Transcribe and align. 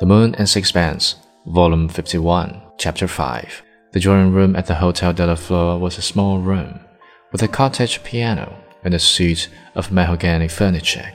The 0.00 0.06
Moon 0.06 0.34
and 0.36 0.48
Sixpence, 0.48 1.16
Volume 1.44 1.86
51, 1.86 2.62
Chapter 2.78 3.06
5. 3.06 3.62
The 3.92 4.00
drawing 4.00 4.32
room 4.32 4.56
at 4.56 4.64
the 4.64 4.76
Hotel 4.76 5.12
de 5.12 5.26
la 5.26 5.34
Fleur 5.34 5.76
was 5.76 5.98
a 5.98 6.02
small 6.02 6.38
room, 6.38 6.80
with 7.32 7.42
a 7.42 7.48
cottage 7.48 8.02
piano 8.02 8.56
and 8.82 8.94
a 8.94 8.98
suite 8.98 9.50
of 9.74 9.92
mahogany 9.92 10.48
furniture, 10.48 11.12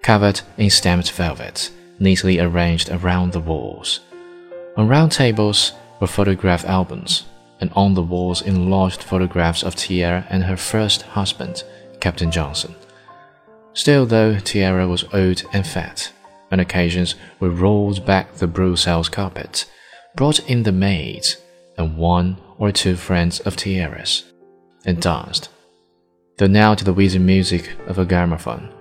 covered 0.00 0.40
in 0.56 0.70
stamped 0.70 1.12
velvet, 1.12 1.70
neatly 1.98 2.40
arranged 2.40 2.88
around 2.88 3.34
the 3.34 3.40
walls. 3.40 4.00
On 4.78 4.88
round 4.88 5.12
tables 5.12 5.72
were 6.00 6.06
photograph 6.06 6.64
albums, 6.64 7.24
and 7.60 7.70
on 7.76 7.92
the 7.92 8.02
walls 8.02 8.40
enlarged 8.40 9.02
photographs 9.02 9.62
of 9.62 9.76
Tiare 9.76 10.24
and 10.30 10.44
her 10.44 10.56
first 10.56 11.02
husband, 11.02 11.64
Captain 12.00 12.30
Johnson. 12.30 12.74
Still, 13.74 14.06
though 14.06 14.36
Tiare 14.36 14.88
was 14.88 15.04
old 15.12 15.44
and 15.52 15.66
fat, 15.66 16.12
on 16.50 16.60
occasions 16.60 17.14
we 17.40 17.48
rolled 17.48 18.04
back 18.06 18.34
the 18.34 18.46
Brussels 18.46 19.08
carpet, 19.08 19.66
brought 20.14 20.38
in 20.48 20.62
the 20.62 20.72
maids 20.72 21.36
and 21.76 21.96
one 21.96 22.38
or 22.58 22.72
two 22.72 22.96
friends 22.96 23.40
of 23.40 23.56
Tiare's, 23.56 24.24
and 24.84 25.00
danced, 25.00 25.48
though 26.38 26.46
now 26.46 26.74
to 26.74 26.84
the 26.84 26.92
wheezy 26.92 27.18
music 27.18 27.70
of 27.86 27.98
a 27.98 28.04
gramophone. 28.04 28.72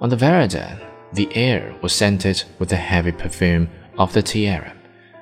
On 0.00 0.10
the 0.10 0.16
veranda, 0.16 0.80
the 1.12 1.28
air 1.34 1.74
was 1.80 1.92
scented 1.92 2.44
with 2.58 2.68
the 2.68 2.76
heavy 2.76 3.12
perfume 3.12 3.68
of 3.96 4.12
the 4.12 4.22
tiare, 4.22 4.72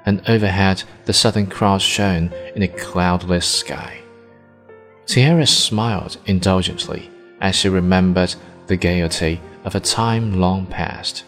and 0.05 0.23
overhead 0.29 0.83
the 1.05 1.13
Southern 1.13 1.47
Cross 1.47 1.83
shone 1.83 2.33
in 2.55 2.63
a 2.63 2.69
cloudless 2.69 3.47
sky. 3.47 4.01
Tiare 5.07 5.47
smiled 5.47 6.19
indulgently 6.27 7.11
as 7.41 7.55
she 7.55 7.69
remembered 7.69 8.35
the 8.67 8.77
gaiety 8.77 9.41
of 9.65 9.75
a 9.75 9.81
time 9.81 10.41
long 10.41 10.67
past. 10.67 11.25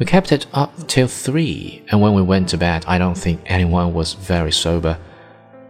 We 0.00 0.06
kept 0.06 0.32
it 0.32 0.46
up 0.54 0.88
till 0.88 1.06
three, 1.06 1.84
and 1.90 2.00
when 2.00 2.14
we 2.14 2.22
went 2.22 2.48
to 2.48 2.56
bed, 2.56 2.84
I 2.88 2.96
don't 2.96 3.18
think 3.18 3.42
anyone 3.44 3.92
was 3.92 4.14
very 4.14 4.50
sober. 4.50 4.98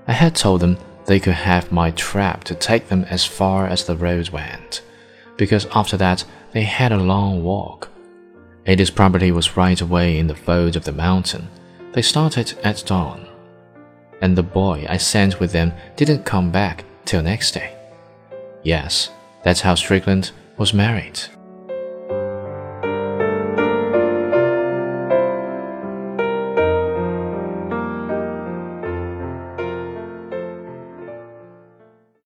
I 0.06 0.12
had 0.12 0.36
told 0.36 0.61
them 0.61 0.78
they 1.06 1.19
could 1.19 1.34
have 1.34 1.73
my 1.73 1.91
trap 1.91 2.45
to 2.45 2.55
take 2.55 2.89
them 2.89 3.05
as 3.11 3.25
far 3.25 3.67
as 3.67 3.84
the 3.84 3.97
road 3.97 4.28
went, 4.28 4.83
because 5.36 5.67
after 5.75 5.97
that 5.97 6.25
they 6.53 6.62
had 6.62 6.92
a 6.92 6.97
long 6.97 7.42
walk. 7.42 7.89
Ata's 8.67 8.91
property 8.91 9.33
was 9.33 9.56
right 9.56 9.81
away 9.81 10.17
in 10.17 10.28
the 10.28 10.36
fold 10.36 10.77
of 10.77 10.84
the 10.84 10.92
mountain. 10.92 11.48
They 11.92 12.03
started 12.03 12.56
at 12.62 12.84
dawn, 12.86 13.27
and 14.23 14.39
the 14.39 14.45
boy 14.45 14.86
I 14.89 14.98
sent 14.98 15.41
with 15.41 15.51
them 15.51 15.73
didn't 15.97 16.25
come 16.25 16.53
back 16.53 16.84
till 17.05 17.23
next 17.23 17.51
day. 17.51 17.77
Yes, 18.62 19.11
that's 19.42 19.62
how 19.62 19.75
Strickland 19.75 20.31
was 20.56 20.73
married. 20.73 21.19